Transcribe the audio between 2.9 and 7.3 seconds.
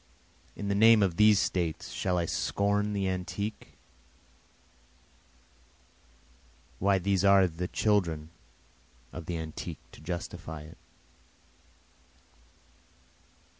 the antique? Why these